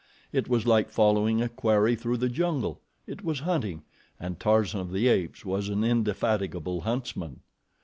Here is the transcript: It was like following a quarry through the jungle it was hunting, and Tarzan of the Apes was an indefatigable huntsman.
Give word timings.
It 0.33 0.47
was 0.49 0.65
like 0.65 0.89
following 0.89 1.43
a 1.43 1.47
quarry 1.49 1.95
through 1.95 2.17
the 2.17 2.27
jungle 2.27 2.81
it 3.05 3.23
was 3.23 3.41
hunting, 3.41 3.83
and 4.19 4.39
Tarzan 4.39 4.79
of 4.81 4.91
the 4.91 5.07
Apes 5.07 5.45
was 5.45 5.69
an 5.69 5.83
indefatigable 5.83 6.81
huntsman. 6.81 7.41